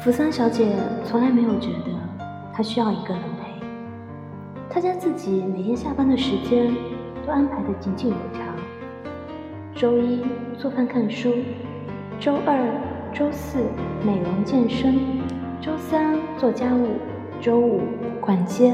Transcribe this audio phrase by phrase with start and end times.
[0.00, 1.90] 扶桑小姐从来没有觉得
[2.52, 3.66] 她需要一个人陪，
[4.70, 6.72] 她将自己每天下班的时间
[7.26, 8.44] 都安排得井井有条。
[9.74, 10.24] 周一
[10.56, 11.34] 做饭看书，
[12.20, 12.64] 周二、
[13.12, 13.58] 周四
[14.06, 14.94] 美容健身，
[15.60, 16.90] 周三做家务，
[17.40, 17.80] 周五
[18.20, 18.72] 逛街。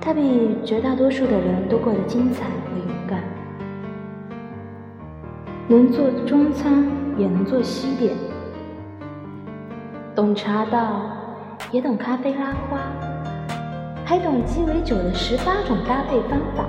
[0.00, 2.46] 她比绝大多数的人都过得精彩
[5.72, 6.86] 能做中餐，
[7.16, 8.14] 也能做西点，
[10.14, 11.00] 懂茶道，
[11.70, 12.78] 也懂咖啡拉花，
[14.04, 16.66] 还懂鸡尾酒的十八种搭配方法。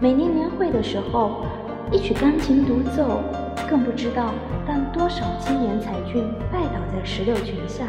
[0.00, 1.44] 每年年会的时候，
[1.92, 3.20] 一曲钢琴独奏，
[3.68, 4.32] 更不知道
[4.66, 7.84] 让多少青年才俊拜倒在石榴裙下。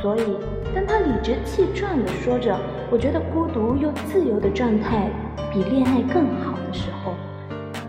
[0.00, 0.36] 所以，
[0.72, 2.56] 当他理直气壮地说着
[2.88, 5.10] “我觉得孤独又自由的状态
[5.52, 7.14] 比恋爱更好”的时候，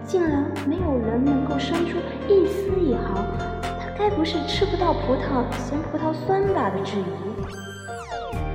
[0.09, 3.23] 竟然没有人能够生出一丝一毫，
[3.61, 7.03] 他该不是吃不到葡萄嫌葡萄酸吧的质疑。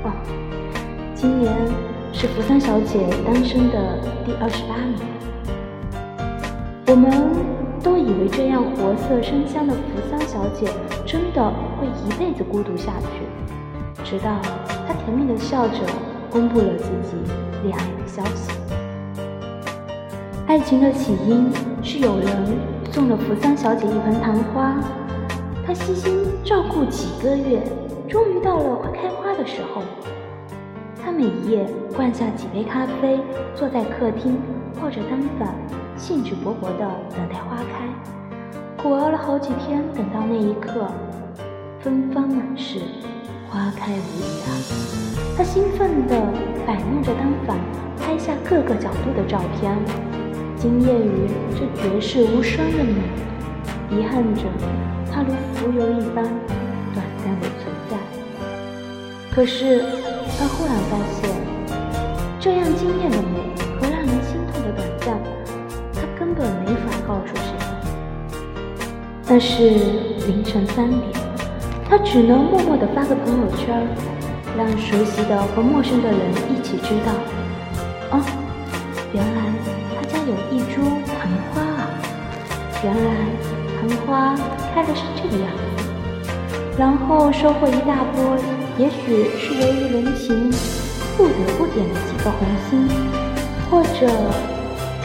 [0.03, 0.11] 哦，
[1.15, 1.55] 今年
[2.13, 4.99] 是扶桑小姐单身的第二十八年，
[6.89, 7.09] 我们
[7.85, 10.69] 都以为这样活色生香的扶桑小姐
[11.07, 14.43] 真的会一辈子孤独下去，直到
[14.89, 15.79] 她甜蜜的笑着
[16.33, 17.15] 公布了自己
[17.63, 18.64] 恋爱的消息。
[20.55, 21.51] 爱情的起因
[21.83, 22.29] 是有人
[22.93, 24.77] 送了扶桑小姐一盆昙花，
[25.67, 27.61] 她悉心照顾几个月，
[28.09, 29.83] 终于到了快开花的时候。
[31.03, 31.67] 她每夜
[31.97, 33.19] 灌下几杯咖啡，
[33.57, 34.39] 坐在客厅
[34.81, 35.53] 抱着单反，
[35.97, 37.89] 兴致勃勃地等待花开。
[38.81, 40.87] 苦熬了好几天，等到那一刻，
[41.81, 42.79] 芬芳满室，
[43.51, 45.37] 花开无涯。
[45.37, 46.15] 她兴奋地
[46.65, 47.59] 摆弄着单反，
[47.99, 49.77] 拍下各个角度的照片。
[50.65, 52.95] 惊艳于这绝世无双的美，
[53.91, 54.45] 遗憾着
[55.13, 56.25] 她如浮游一般
[56.95, 57.99] 短暂的存在。
[59.31, 59.83] 可是
[60.39, 61.29] 她忽然发现，
[62.41, 63.41] 这样惊艳的美
[63.79, 65.21] 和让人心痛的短暂，
[65.93, 67.53] 她根本没法告诉谁。
[69.29, 69.69] 但是
[70.27, 71.03] 凌晨三点，
[71.91, 73.87] 她只能默默地发个朋友圈，
[74.57, 77.13] 让熟悉的和陌生的人一起知道。
[78.13, 78.25] 哦，
[79.13, 79.44] 原来。
[80.27, 81.91] 有一株昙花啊！
[82.83, 83.11] 原来
[83.81, 84.35] 昙花
[84.75, 85.47] 开的是这个样
[85.77, 85.85] 子。
[86.79, 88.37] 然后收获一大波，
[88.79, 90.51] 也许是由于人情
[91.17, 92.89] 不得不点的几个红心，
[93.71, 94.09] 或者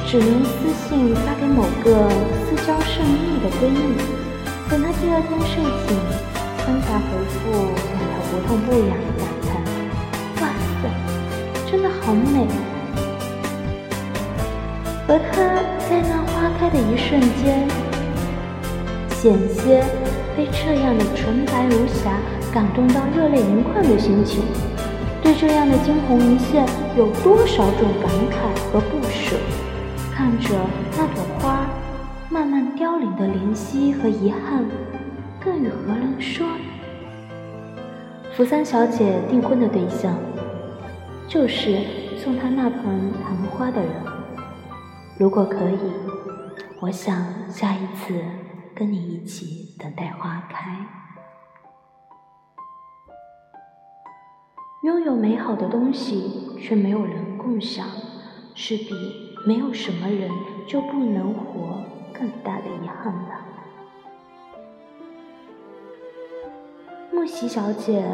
[0.08, 2.10] 只能私信发给某个
[2.46, 3.78] 私交甚密的闺蜜。
[4.70, 6.00] 等她第二天睡醒，
[6.66, 9.52] 刚才回复两条不痛不痒的感叹
[10.42, 10.44] ：“哇
[10.82, 12.48] 塞，真的好美！”
[15.12, 15.42] 而他
[15.90, 17.68] 在那花开的一瞬间，
[19.10, 19.84] 险些
[20.38, 22.20] 被这样的纯白无瑕
[22.54, 24.44] 感动到热泪盈眶的心情，
[25.24, 26.64] 对这样的惊鸿一现
[26.96, 29.36] 有多少种感慨和不舍？
[30.14, 30.54] 看着
[30.96, 31.66] 那朵花
[32.30, 34.64] 慢慢凋零的怜惜和遗憾，
[35.44, 36.46] 更与何人说？
[38.38, 40.14] 扶桑小姐订婚的对象，
[41.28, 41.80] 就是
[42.24, 44.19] 送她那盆昙花的人。
[45.20, 45.78] 如果可以，
[46.80, 47.14] 我想
[47.50, 48.24] 下一次
[48.74, 50.88] 跟你一起等待花开。
[54.84, 57.86] 拥有美好的东西却没有人共享，
[58.56, 58.94] 是比
[59.46, 60.32] 没有什么人
[60.66, 63.46] 就不能活更大的遗憾吧。
[67.12, 68.06] 木喜小姐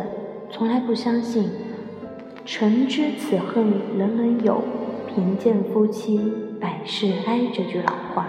[0.49, 1.51] 从来不相信
[2.44, 4.63] “诚知此恨人人有，
[5.07, 6.33] 贫贱夫妻”。
[6.65, 8.25] 百事哀这句老话，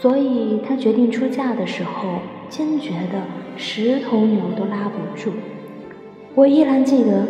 [0.00, 3.20] 所以她决定出嫁的时候，坚决的
[3.54, 5.30] 十头牛都拉不住。
[6.34, 7.26] 我依然记得，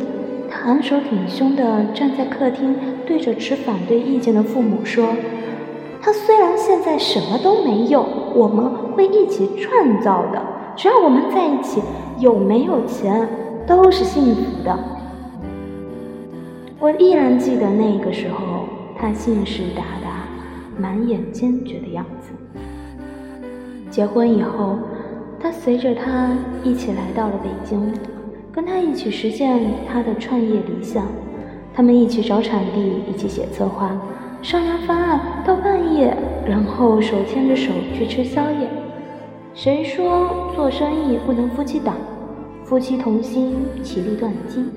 [0.48, 5.08] 他昂首挺胸的站在客厅，对着持反对意见的父母说
[6.00, 8.06] ：“他虽然现在什么都没有，
[8.36, 10.40] 我们会一起创造的。
[10.76, 11.82] 只要我们在一起，
[12.20, 13.28] 有没有钱
[13.66, 14.78] 都是幸福的。”
[16.78, 18.68] 我依然记得那个时候。
[19.02, 22.30] 他信誓旦旦、满眼坚决的样子。
[23.90, 24.78] 结婚以后，
[25.40, 26.30] 他随着他
[26.62, 27.92] 一起来到了北京，
[28.52, 29.60] 跟他一起实现
[29.92, 31.04] 他的创业理想。
[31.74, 33.90] 他们一起找场地，一起写策划，
[34.40, 36.16] 商量方案到半夜，
[36.46, 38.68] 然后手牵着手去吃宵夜。
[39.52, 41.96] 谁说做生意不能夫妻档？
[42.62, 44.70] 夫妻同心，其利断金。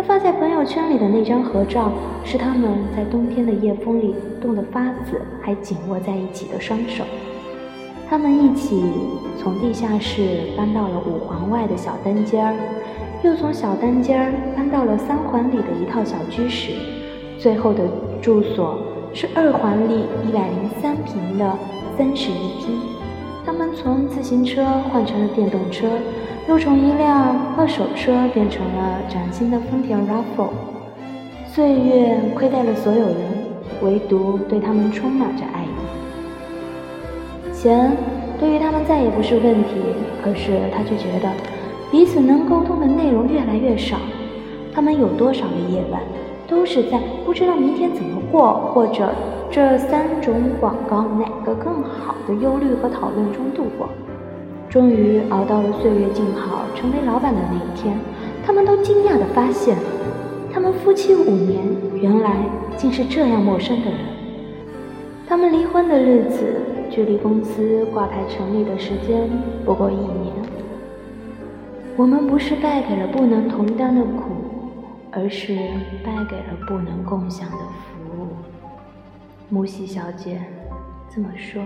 [0.00, 1.92] 他发在朋友圈里的那张合照，
[2.24, 7.04] 是他们在冬天的夜风里冻得发紫，还紧握在一起的双手。
[8.08, 8.82] 他们一起
[9.38, 12.56] 从地下室搬到了五环外的小单间儿，
[13.22, 16.72] 又从小单间儿搬到了三环里的一套小居室，
[17.38, 17.84] 最后的
[18.22, 18.78] 住所
[19.12, 21.58] 是二环里一百零三平的
[21.98, 22.99] 三室一厅。
[23.44, 25.88] 他们从自行车换成了电动车，
[26.48, 30.48] 又从一辆二手车变成了崭新的丰田 RAV4。
[31.46, 33.16] 岁月亏待了所有人，
[33.82, 35.66] 唯独对他们充满着爱意。
[37.52, 37.96] 钱
[38.38, 39.80] 对于他们再也不是问题，
[40.22, 41.28] 可是他却觉得
[41.90, 43.96] 彼此能沟通的内容越来越少。
[44.72, 46.00] 他们有多少个夜晚，
[46.50, 49.14] 都是在不知道明天怎么过，或者
[49.50, 53.88] 这三种广告哪个更好的忧虑和讨论中度过。
[54.68, 57.96] 终于熬到了岁月静好，成为老板的那一天，
[58.44, 59.76] 他们都惊讶地发现，
[60.52, 61.64] 他们夫妻五年，
[61.94, 62.36] 原来
[62.76, 64.00] 竟是这样陌生的人。
[65.28, 66.56] 他们离婚的日子。
[66.92, 69.30] 距离公司挂牌成立的时间
[69.64, 70.34] 不过一年，
[71.96, 74.39] 我们不是败给了不能同担的苦，
[75.12, 75.54] 而是
[76.04, 78.36] 败给了不能共享的服务。
[79.48, 80.40] 木西小姐
[81.08, 81.62] 这么说。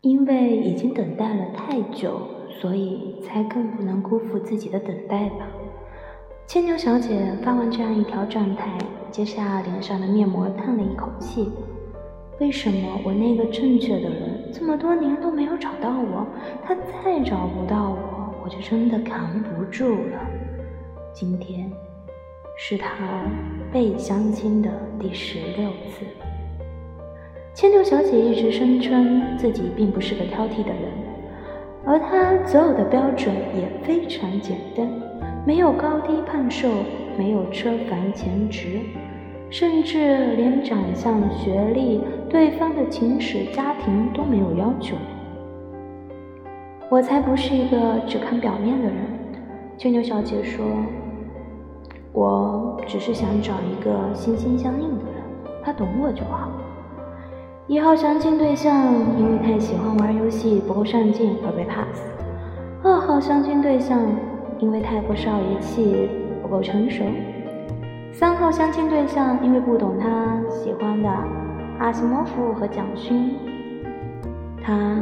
[0.00, 5.46] 因为已经等待了太久，所以才更不能辜负自己的等待吧。
[6.46, 8.78] 牵牛小姐发完这样一条状态，
[9.10, 11.50] 揭下脸上的面膜，叹了一口气
[12.40, 16.26] ：“为什么我那个正确的人这么多年都没有找到我？
[16.64, 20.18] 他再找不到我，我就真的扛不住了。
[21.12, 21.70] 今天
[22.56, 23.24] 是他
[23.70, 26.06] 被相亲的第十六次。”
[27.54, 30.92] 牵牛小姐一直声称自己并不是个挑剔的人，
[31.88, 34.86] 而他择偶的标准也非常简单：
[35.46, 36.68] 没有高低胖瘦，
[37.16, 38.80] 没有车房钱值，
[39.48, 44.96] 甚至连长相、学历、对方的情史、家庭都没有要求。
[46.90, 48.96] 我才不是一个只看表面的人，
[49.78, 50.66] 牵牛小姐说
[52.12, 55.22] ：“我只是想找一个心心相印的人，
[55.64, 56.50] 他懂我就好。”
[57.68, 58.74] 一号相亲对象
[59.18, 62.00] 因为太喜欢玩游戏不够上进而被 pass，
[62.82, 64.00] 二号相亲对象
[64.58, 66.08] 因为太过少爷气
[66.40, 67.04] 不够成熟，
[68.10, 71.10] 三号相亲对象因为不懂他喜欢的
[71.78, 73.34] 阿西莫夫和蒋勋，
[74.64, 74.98] 他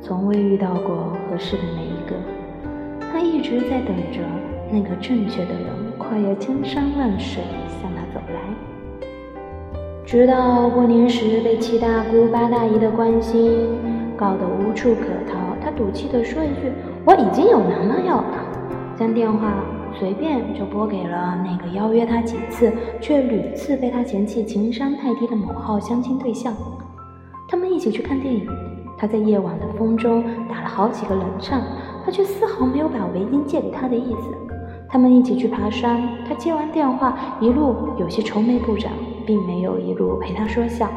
[0.00, 2.16] 从未遇到过合适的那一个，
[3.12, 4.22] 他一直在等着
[4.72, 7.42] 那个正确的人跨越千山万水
[7.82, 8.19] 向他走。
[10.10, 13.68] 直到过年时被七大姑八大姨的关心
[14.16, 16.72] 搞得无处可逃，他赌气地说一句
[17.06, 18.34] ：“我已经有男朋友了。”
[18.98, 19.62] 将电话
[19.96, 26.52] 随便就拨给了那个邀约他几次却屡次被他嫌弃情商太低的某号相亲对象。
[27.48, 28.44] 他们一起去看电影，
[28.98, 31.62] 他在夜晚的风中打了好几个冷颤，
[32.04, 34.34] 他却丝毫没有把围巾借给他的意思。
[34.88, 38.90] 他们一起去爬山，他接完电话一路有些愁眉不展。
[39.30, 40.90] 并没有一路陪他说笑，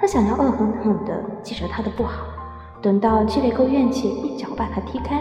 [0.00, 2.22] 他想要恶狠狠地记着他的不好，
[2.80, 5.20] 等到积累够怨气，一脚把他踢开。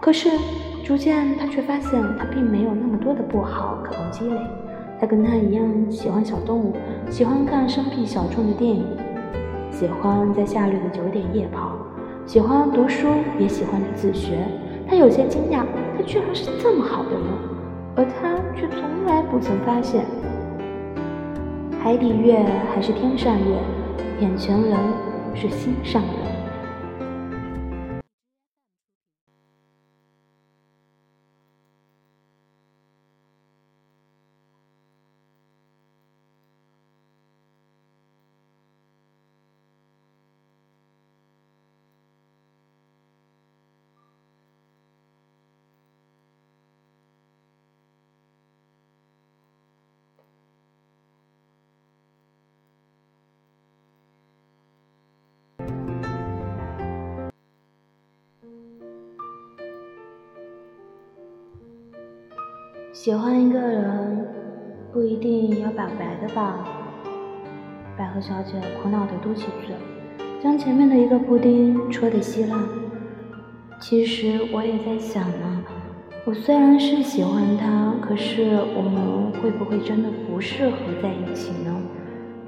[0.00, 0.30] 可是
[0.84, 4.40] 逐渐他却发现他并没有那么多的不好可供积累。
[5.00, 6.76] 他跟他一样喜欢小动物，
[7.10, 8.86] 喜欢看生僻小众的电影，
[9.72, 11.72] 喜欢在夏日的九点夜跑，
[12.24, 14.46] 喜欢读书，也喜欢自学。
[14.88, 15.64] 他有些惊讶，
[15.98, 17.20] 他居然是这么好的人，
[17.96, 20.04] 而他却从来不曾发现。
[21.86, 23.56] 海底月还是天上月，
[24.18, 24.76] 眼前人
[25.36, 26.35] 是心上人。
[62.92, 64.26] 喜欢一个人
[64.92, 66.66] 不一定要表白的吧？
[67.96, 69.76] 百合小姐苦恼地嘟起嘴，
[70.42, 72.58] 将前面的一个布丁戳得稀烂。
[73.78, 75.62] 其实我也在想呢，
[76.24, 81.76] 我虽然是喜欢他，可是我们会不会真的不适合在一起呢？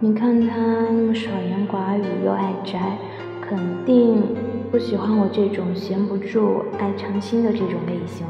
[0.01, 2.97] 你看他那么少言寡语又爱宅，
[3.43, 4.23] 肯定
[4.71, 8.27] 不喜欢我这种闲不住、爱尝新的这种类型。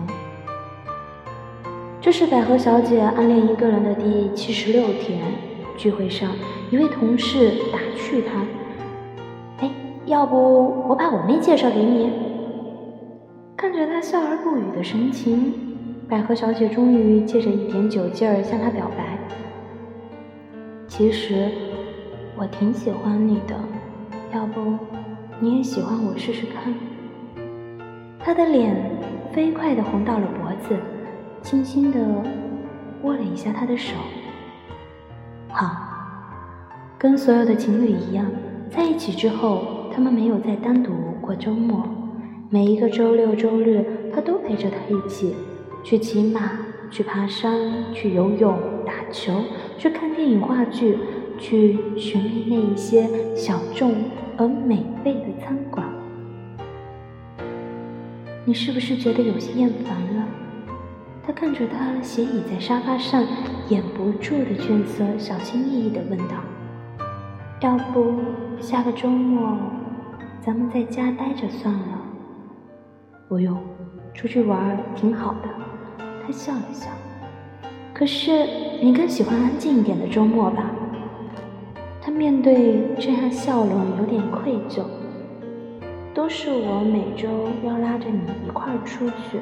[2.00, 5.20] 这是百合小姐暗恋一个人的第七十六天。
[5.76, 6.30] 聚会上，
[6.70, 8.44] 一位同事打趣她
[9.62, 9.70] ：“哎，
[10.06, 10.36] 要不
[10.88, 12.10] 我把我妹介绍给你？”
[13.56, 15.52] 看着他笑而不语的神情，
[16.08, 19.18] 百合小姐终于借着一点酒劲儿向他表白
[20.88, 21.48] ：“其实
[22.36, 23.54] 我挺喜欢你的，
[24.32, 24.76] 要不
[25.40, 26.74] 你也喜欢我试试看？”
[28.18, 28.74] 他的脸
[29.32, 30.76] 飞快地红到了脖子，
[31.42, 31.98] 轻轻地
[33.02, 33.94] 握了一下他的手。
[35.50, 35.70] 好，
[36.98, 38.26] 跟所有的情侣一样，
[38.68, 41.88] 在一起之后，他们没有再单独过周末。
[42.50, 45.34] 每一个周六周日，他都陪着他一起
[45.82, 46.50] 去骑马、
[46.90, 49.32] 去爬山、去游泳、打球、
[49.78, 50.98] 去看电影、话剧、
[51.38, 53.94] 去寻觅那一些小众
[54.38, 55.84] 而美味的餐馆。
[58.44, 60.24] 你是不是觉得有些厌烦了？
[61.26, 63.22] 他看着他斜倚在沙发上，
[63.68, 66.36] 掩不住的倦色，小心翼翼地问道
[67.60, 68.14] ：“要不
[68.60, 69.58] 下个周末
[70.40, 72.02] 咱们在家待着算了
[73.28, 73.60] ？”“不用，
[74.14, 75.48] 出去玩挺好的。”
[76.24, 76.88] 他笑了笑。
[77.92, 78.46] “可是
[78.80, 80.70] 你更喜欢安静一点的周末吧？”
[82.08, 84.82] 他面对这样笑容有点愧疚。
[86.14, 87.28] “都是我每周
[87.62, 89.38] 要拉着你一块儿出去。”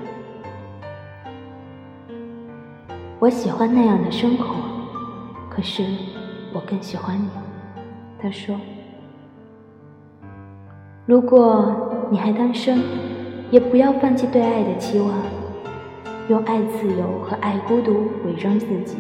[3.20, 4.56] 我喜欢那样的生活，
[5.48, 5.84] 可是
[6.52, 7.28] 我更喜欢你。
[8.18, 8.56] 他说
[11.06, 12.82] ：“如果你还单身，
[13.48, 15.12] 也不要放弃对爱的期望，
[16.28, 18.96] 用爱自由和爱孤独伪装自己。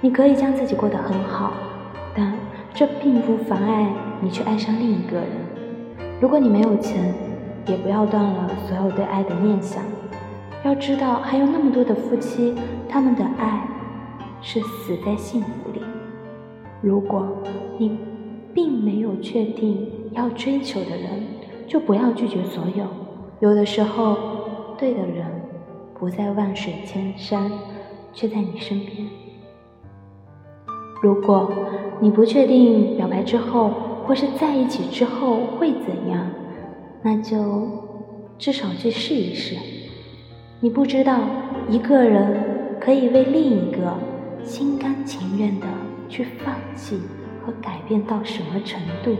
[0.00, 1.52] 你可以将自己过得很好，
[2.14, 2.32] 但
[2.76, 3.90] 这并不妨碍
[4.20, 5.28] 你去爱上另一个人。
[6.20, 7.14] 如果你没有钱，
[7.66, 9.82] 也不要断了所有对爱的念想。”
[10.62, 12.54] 要知道，还有那么多的夫妻，
[12.86, 13.66] 他们的爱
[14.42, 15.80] 是死在幸福里。
[16.82, 17.26] 如果
[17.78, 17.96] 你
[18.52, 21.24] 并没有确定要追求的人，
[21.66, 22.84] 就不要拒绝所有。
[23.40, 24.18] 有的时候，
[24.76, 25.24] 对的人
[25.98, 27.50] 不在万水千山，
[28.12, 29.08] 却在你身边。
[31.02, 31.52] 如果
[32.00, 33.70] 你不确定表白之后
[34.04, 36.26] 或是在一起之后会怎样，
[37.02, 37.68] 那就
[38.38, 39.56] 至少去试一试。
[40.60, 41.18] 你不知道
[41.68, 43.94] 一个人可以为另一个
[44.42, 45.66] 心甘情愿的
[46.08, 47.00] 去放弃
[47.44, 49.14] 和改变到什么程度。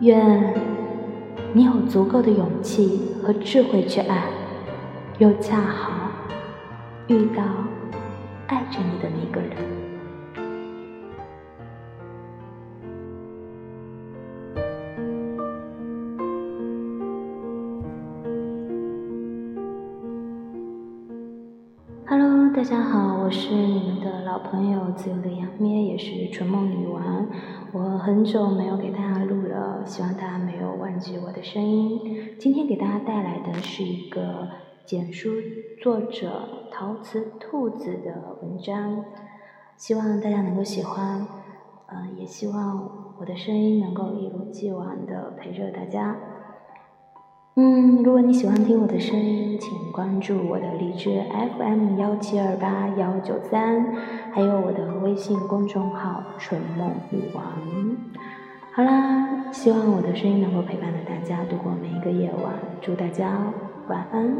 [0.00, 0.54] 愿
[1.52, 4.24] 你有足够的勇气和智慧去爱，
[5.18, 6.10] 又恰好
[7.06, 7.42] 遇到
[8.54, 9.56] 爱着你的那个人。
[22.06, 27.26] Hello，大家好，我是你们的老朋友自由的杨咩，也是纯梦女王。
[27.72, 32.36] 我很久没有给大家录了，希望大家没有忘记我的声音。
[32.38, 34.48] 今天给大家带来的是一个
[34.86, 35.30] 简书
[35.80, 39.02] 作者陶瓷兔子的文章，
[39.78, 41.26] 希望大家能够喜欢。
[41.86, 46.14] 嗯，也希望我的声音能够一如既往的陪着大家。
[47.56, 51.18] 嗯，如果你喜欢听我的声音，请关注我的荔枝
[51.58, 53.90] FM 幺七二八幺九三，
[54.32, 57.42] 还有我的微信公众号“纯梦女王”。
[58.74, 63.50] 好啦，希望我的声音能够陪伴着大家度过每一个夜晚，祝大家
[63.88, 64.36] 晚安。